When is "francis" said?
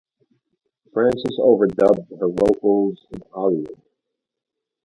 0.93-1.37